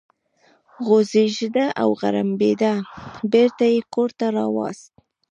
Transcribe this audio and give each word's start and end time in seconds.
غوږېده 0.85 1.65
او 1.81 1.89
غړمبېده، 2.01 2.73
بېرته 3.33 3.65
یې 3.73 3.79
کور 3.93 4.09
ته 4.19 4.25
راوست. 4.35 4.89